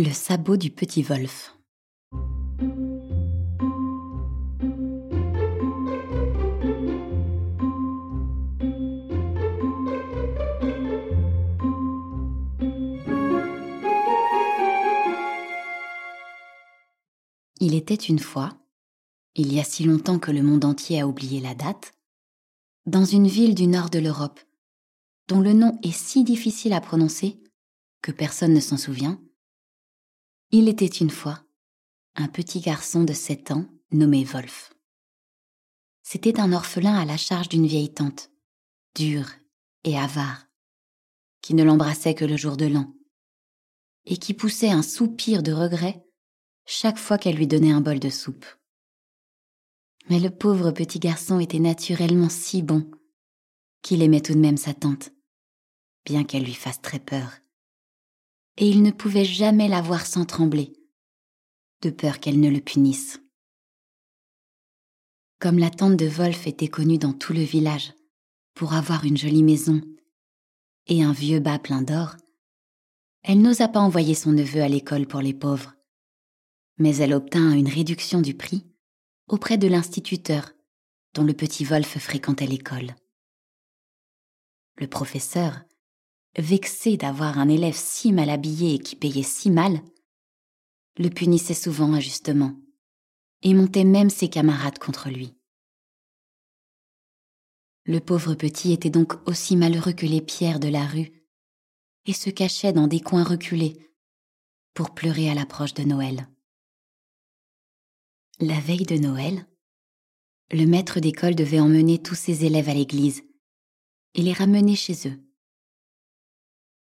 [0.00, 1.56] Le sabot du petit Wolf.
[17.60, 18.56] Il était une fois,
[19.34, 21.92] il y a si longtemps que le monde entier a oublié la date,
[22.86, 24.38] dans une ville du nord de l'Europe,
[25.26, 27.42] dont le nom est si difficile à prononcer
[28.00, 29.20] que personne ne s'en souvient,
[30.50, 31.44] il était une fois
[32.16, 34.72] un petit garçon de sept ans nommé Wolf.
[36.02, 38.30] C'était un orphelin à la charge d'une vieille tante,
[38.94, 39.28] dure
[39.84, 40.48] et avare,
[41.42, 42.94] qui ne l'embrassait que le jour de l'an,
[44.06, 46.02] et qui poussait un soupir de regret
[46.64, 48.46] chaque fois qu'elle lui donnait un bol de soupe.
[50.08, 52.90] Mais le pauvre petit garçon était naturellement si bon
[53.82, 55.10] qu'il aimait tout de même sa tante,
[56.06, 57.30] bien qu'elle lui fasse très peur.
[58.58, 60.72] Et il ne pouvait jamais la voir sans trembler,
[61.82, 63.20] de peur qu'elle ne le punisse.
[65.40, 67.94] Comme la tante de Wolf était connue dans tout le village
[68.54, 69.80] pour avoir une jolie maison
[70.88, 72.16] et un vieux bas plein d'or,
[73.22, 75.78] elle n'osa pas envoyer son neveu à l'école pour les pauvres
[76.78, 78.64] mais elle obtint une réduction du prix
[79.26, 80.52] auprès de l'instituteur
[81.14, 82.94] dont le petit Wolf fréquentait l'école.
[84.76, 85.60] Le professeur,
[86.38, 89.82] vexé d'avoir un élève si mal habillé et qui payait si mal,
[90.96, 92.56] le punissait souvent injustement
[93.42, 95.34] et montait même ses camarades contre lui.
[97.84, 101.10] Le pauvre petit était donc aussi malheureux que les pierres de la rue
[102.06, 103.76] et se cachait dans des coins reculés
[104.74, 106.28] pour pleurer à l'approche de Noël.
[108.40, 109.46] La veille de Noël,
[110.52, 113.22] le maître d'école devait emmener tous ses élèves à l'église
[114.14, 115.27] et les ramener chez eux.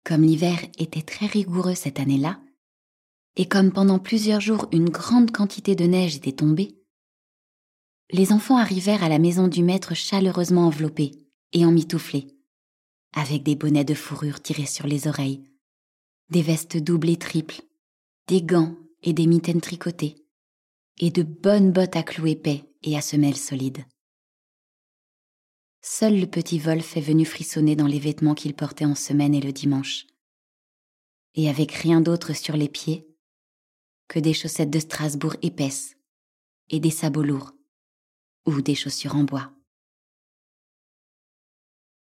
[0.05, 2.41] Comme l'hiver était très rigoureux cette année-là,
[3.37, 6.77] et comme pendant plusieurs jours une grande quantité de neige était tombée,
[8.11, 11.13] les enfants arrivèrent à la maison du maître chaleureusement enveloppés
[11.53, 12.29] et emmitouflés,
[13.15, 15.43] avec des bonnets de fourrure tirés sur les oreilles,
[16.31, 17.63] des vestes doubles et triples,
[18.27, 20.17] des gants et des mitaines tricotées,
[21.01, 23.85] et de bonnes bottes à clous épais et à semelles solides.
[25.85, 29.41] Seul le petit Wolf est venu frissonner dans les vêtements qu'il portait en semaine et
[29.41, 30.07] le dimanche,
[31.35, 33.09] et avec rien d'autre sur les pieds
[34.07, 35.97] que des chaussettes de Strasbourg épaisses
[36.71, 37.53] et des sabots lourds
[38.47, 39.53] ou des chaussures en bois.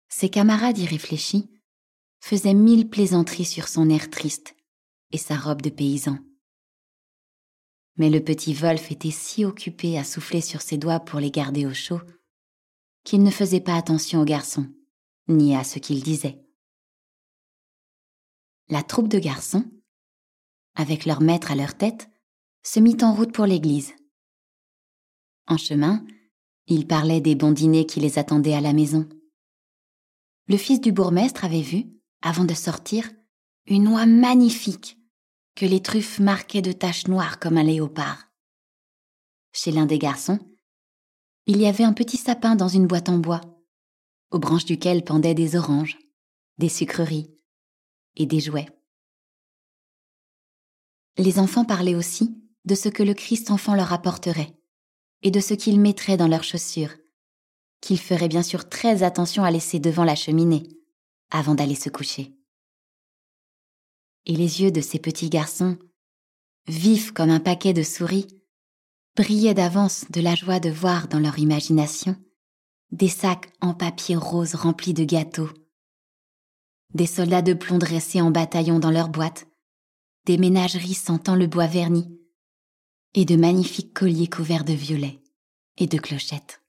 [0.08, 1.50] Ses camarades irréfléchis
[2.20, 4.54] faisaient mille plaisanteries sur son air triste
[5.10, 6.18] et sa robe de paysan.
[7.96, 11.66] Mais le petit Wolf était si occupé à souffler sur ses doigts pour les garder
[11.66, 12.00] au chaud
[13.06, 14.66] qu'il ne faisait pas attention aux garçons,
[15.28, 16.44] ni à ce qu'ils disaient.
[18.68, 19.64] La troupe de garçons,
[20.74, 22.10] avec leur maître à leur tête,
[22.64, 23.94] se mit en route pour l'église.
[25.46, 26.04] En chemin,
[26.66, 29.08] ils parlaient des bons dîners qui les attendaient à la maison.
[30.48, 31.84] Le fils du bourgmestre avait vu,
[32.22, 33.08] avant de sortir,
[33.66, 34.98] une oie magnifique
[35.54, 38.32] que les truffes marquaient de taches noires comme un léopard.
[39.52, 40.40] Chez l'un des garçons,
[41.46, 43.40] il y avait un petit sapin dans une boîte en bois,
[44.30, 45.98] aux branches duquel pendaient des oranges,
[46.58, 47.30] des sucreries
[48.16, 48.68] et des jouets.
[51.18, 54.58] Les enfants parlaient aussi de ce que le Christ enfant leur apporterait
[55.22, 56.94] et de ce qu'ils mettraient dans leurs chaussures,
[57.80, 60.64] qu'ils feraient bien sûr très attention à laisser devant la cheminée
[61.30, 62.36] avant d'aller se coucher
[64.26, 65.78] et les yeux de ces petits garçons,
[66.66, 68.26] vifs comme un paquet de souris,
[69.16, 72.16] brillaient d'avance de la joie de voir dans leur imagination
[72.92, 75.50] des sacs en papier rose remplis de gâteaux,
[76.94, 79.48] des soldats de plomb dressés en bataillon dans leurs boîtes,
[80.26, 82.20] des ménageries sentant le bois verni,
[83.14, 85.22] et de magnifiques colliers couverts de violets
[85.78, 86.62] et de clochettes.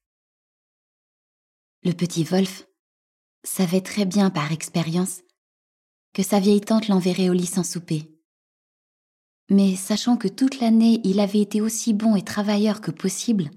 [1.84, 2.66] Le petit Wolf
[3.44, 5.22] savait très bien par expérience
[6.14, 8.17] que sa vieille tante l'enverrait au lit sans souper.
[9.50, 13.50] Mais sachant que toute l'année il avait été aussi bon et travailleur que possible,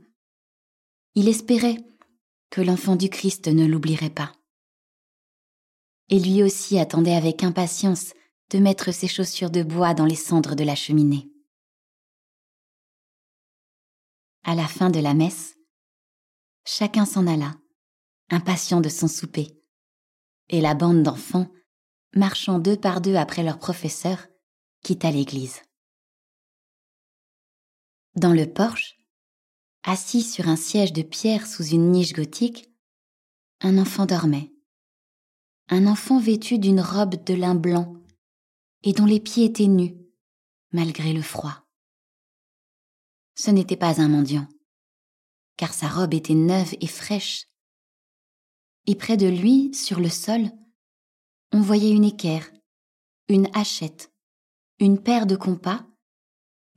[1.15, 1.79] il espérait
[2.51, 4.33] que l'enfant du Christ ne l'oublierait pas.
[6.09, 8.13] Et lui aussi attendait avec impatience
[8.51, 11.31] de mettre ses chaussures de bois dans les cendres de la cheminée.
[14.43, 15.57] À la fin de la messe,
[16.65, 17.55] chacun s'en alla,
[18.31, 19.61] impatient de son souper,
[20.49, 21.49] et la bande d'enfants
[22.17, 24.27] marchant deux par deux après leur professeur,
[24.83, 25.63] quitta l'église.
[28.17, 28.99] Dans le porche,
[29.85, 32.69] assis sur un siège de pierre sous une niche gothique,
[33.61, 34.53] un enfant dormait.
[35.69, 37.95] Un enfant vêtu d'une robe de lin blanc
[38.83, 39.95] et dont les pieds étaient nus,
[40.73, 41.65] malgré le froid.
[43.37, 44.49] Ce n'était pas un mendiant,
[45.57, 47.47] car sa robe était neuve et fraîche.
[48.87, 50.51] Et près de lui, sur le sol,
[51.53, 52.51] on voyait une équerre,
[53.29, 54.13] une hachette,
[54.81, 55.87] une paire de compas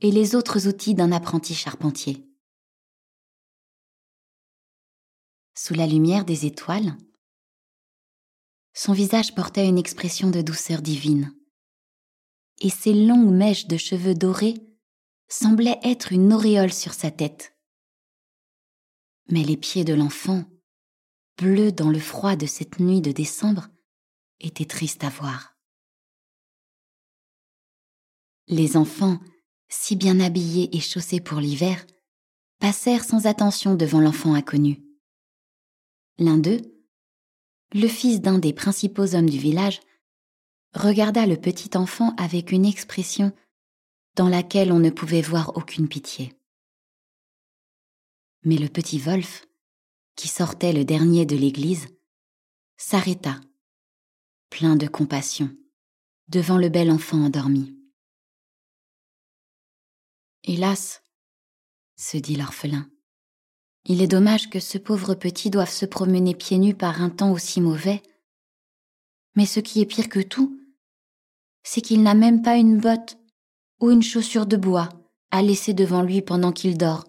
[0.00, 2.26] et les autres outils d'un apprenti charpentier.
[5.56, 6.96] Sous la lumière des étoiles,
[8.72, 11.32] son visage portait une expression de douceur divine,
[12.60, 14.54] et ses longues mèches de cheveux dorés
[15.28, 17.56] semblaient être une auréole sur sa tête.
[19.30, 20.44] Mais les pieds de l'enfant,
[21.38, 23.68] bleus dans le froid de cette nuit de décembre,
[24.40, 25.56] étaient tristes à voir.
[28.48, 29.20] Les enfants,
[29.68, 31.84] si bien habillés et chaussés pour l'hiver,
[32.58, 34.82] passèrent sans attention devant l'enfant inconnu.
[36.18, 36.60] L'un d'eux,
[37.72, 39.80] le fils d'un des principaux hommes du village,
[40.74, 43.32] regarda le petit enfant avec une expression
[44.14, 46.34] dans laquelle on ne pouvait voir aucune pitié.
[48.44, 49.46] Mais le petit Wolf,
[50.16, 51.88] qui sortait le dernier de l'église,
[52.76, 53.40] s'arrêta,
[54.50, 55.50] plein de compassion,
[56.28, 57.76] devant le bel enfant endormi.
[60.46, 61.02] Hélas,
[61.96, 62.90] se dit l'orphelin,
[63.86, 67.32] il est dommage que ce pauvre petit doive se promener pieds nus par un temps
[67.32, 68.02] aussi mauvais.
[69.36, 70.60] Mais ce qui est pire que tout,
[71.62, 73.16] c'est qu'il n'a même pas une botte
[73.80, 74.90] ou une chaussure de bois
[75.30, 77.04] à laisser devant lui pendant qu'il dort,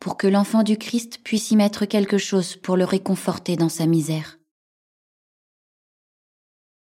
[0.00, 3.86] pour que l'enfant du Christ puisse y mettre quelque chose pour le réconforter dans sa
[3.86, 4.40] misère.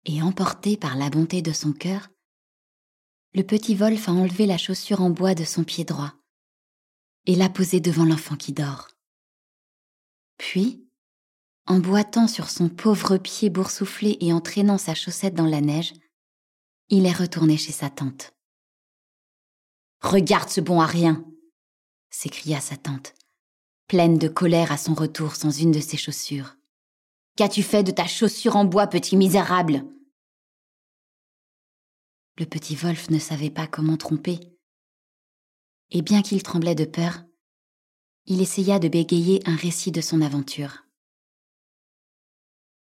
[0.05, 2.09] Et emporté par la bonté de son cœur,
[3.33, 6.13] le petit Wolf a enlevé la chaussure en bois de son pied droit
[7.25, 8.89] et l'a posée devant l'enfant qui dort.
[10.37, 10.87] Puis,
[11.65, 15.93] en boitant sur son pauvre pied boursouflé et en traînant sa chaussette dans la neige,
[16.89, 18.33] il est retourné chez sa tante.
[20.01, 21.25] Regarde ce bon à rien
[22.09, 23.15] s'écria sa tante,
[23.87, 26.57] pleine de colère à son retour sans une de ses chaussures.
[27.35, 29.83] Qu'as-tu fait de ta chaussure en bois, petit misérable?
[32.37, 34.39] Le petit Wolf ne savait pas comment tromper.
[35.91, 37.23] Et bien qu'il tremblait de peur,
[38.25, 40.85] il essaya de bégayer un récit de son aventure.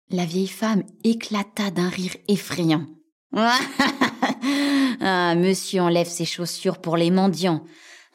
[0.09, 2.87] La vieille femme éclata d'un rire effrayant.
[3.33, 7.65] ah, monsieur enlève ses chaussures pour les mendiants.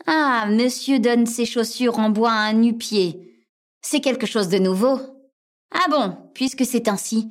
[0.08, 3.46] Ah, monsieur donne ses chaussures en bois à un nu-pied.
[3.82, 5.00] C'est quelque chose de nouveau.
[5.72, 7.30] Ah bon, puisque c'est ainsi,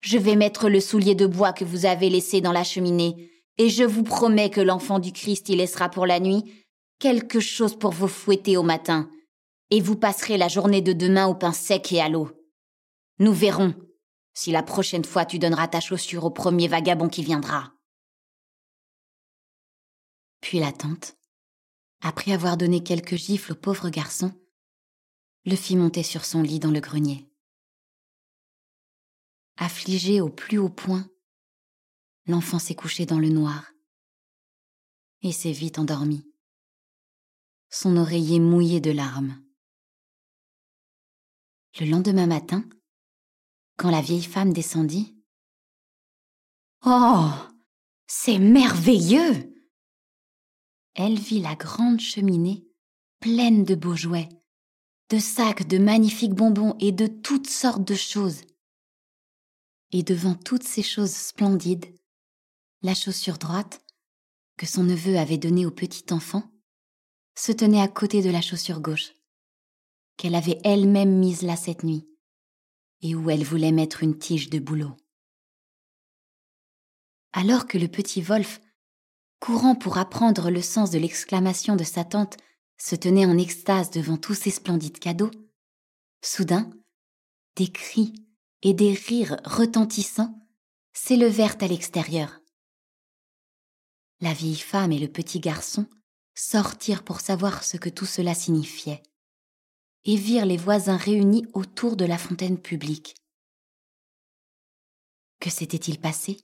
[0.00, 3.68] je vais mettre le soulier de bois que vous avez laissé dans la cheminée, et
[3.68, 6.64] je vous promets que l'enfant du Christ y laissera pour la nuit
[6.98, 9.10] quelque chose pour vous fouetter au matin,
[9.70, 12.30] et vous passerez la journée de demain au pain sec et à l'eau.
[13.18, 13.74] Nous verrons
[14.34, 17.72] si la prochaine fois tu donneras ta chaussure au premier vagabond qui viendra.
[20.40, 21.16] Puis la tante,
[22.00, 24.32] après avoir donné quelques gifles au pauvre garçon,
[25.44, 27.27] le fit monter sur son lit dans le grenier.
[29.60, 31.10] Affligé au plus haut point,
[32.26, 33.72] l'enfant s'est couché dans le noir
[35.22, 36.24] et s'est vite endormi,
[37.68, 39.42] son oreiller mouillé de larmes.
[41.80, 42.64] Le lendemain matin,
[43.76, 45.16] quand la vieille femme descendit,
[46.86, 47.28] Oh
[48.06, 49.52] C'est merveilleux
[50.94, 52.64] Elle vit la grande cheminée
[53.18, 54.28] pleine de beaux jouets,
[55.10, 58.42] de sacs de magnifiques bonbons et de toutes sortes de choses.
[59.92, 61.86] Et devant toutes ces choses splendides,
[62.82, 63.80] la chaussure droite,
[64.56, 66.50] que son neveu avait donnée au petit enfant,
[67.34, 69.12] se tenait à côté de la chaussure gauche
[70.18, 72.06] qu'elle avait elle-même mise là cette nuit,
[73.00, 74.96] et où elle voulait mettre une tige de bouleau.
[77.32, 78.60] Alors que le petit Wolf,
[79.38, 82.36] courant pour apprendre le sens de l'exclamation de sa tante,
[82.78, 85.30] se tenait en extase devant tous ces splendides cadeaux,
[86.20, 86.68] soudain,
[87.54, 88.12] des cris
[88.62, 90.34] et des rires retentissants
[90.92, 92.40] s'élevèrent à l'extérieur.
[94.20, 95.86] La vieille femme et le petit garçon
[96.34, 99.02] sortirent pour savoir ce que tout cela signifiait
[100.04, 103.14] et virent les voisins réunis autour de la fontaine publique.
[105.40, 106.38] Que s'était-il passé?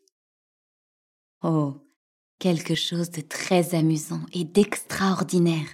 [1.42, 1.74] Oh,
[2.38, 5.68] quelque chose de très amusant et d'extraordinaire.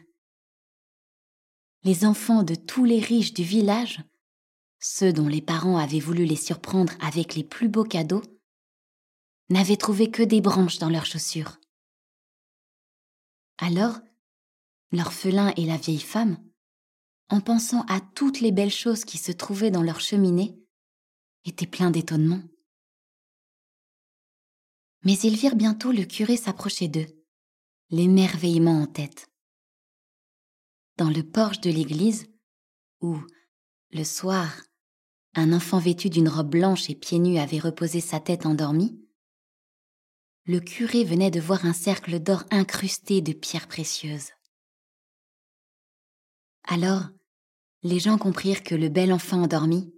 [1.84, 4.02] Les enfants de tous les riches du village,
[4.80, 8.22] ceux dont les parents avaient voulu les surprendre avec les plus beaux cadeaux,
[9.50, 11.58] n'avaient trouvé que des branches dans leurs chaussures.
[13.58, 13.98] Alors,
[14.90, 16.42] l'orphelin et la vieille femme,
[17.28, 20.58] en pensant à toutes les belles choses qui se trouvaient dans leur cheminée,
[21.44, 22.42] étaient pleins d'étonnement.
[25.04, 27.06] Mais ils virent bientôt le curé s'approcher d'eux,
[27.90, 29.28] l'émerveillement en tête.
[30.96, 32.26] Dans le porche de l'église,
[33.00, 33.18] où,
[33.90, 34.50] le soir,
[35.34, 39.00] un enfant vêtu d'une robe blanche et pieds nus avait reposé sa tête endormie,
[40.44, 44.30] le curé venait de voir un cercle d'or incrusté de pierres précieuses.
[46.64, 47.04] Alors,
[47.82, 49.94] les gens comprirent que le bel enfant endormi,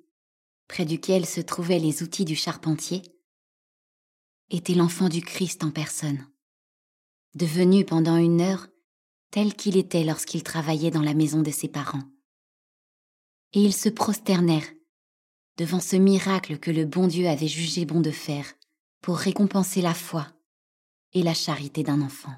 [0.68, 3.02] près duquel se trouvaient les outils du charpentier,
[4.50, 6.26] était l'enfant du Christ en personne,
[7.34, 8.68] devenu pendant une heure
[9.30, 12.04] tel qu'il était lorsqu'il travaillait dans la maison de ses parents.
[13.54, 14.70] Et ils se prosternèrent
[15.56, 18.54] devant ce miracle que le bon Dieu avait jugé bon de faire
[19.00, 20.26] pour récompenser la foi
[21.12, 22.32] et la charité d'un enfant.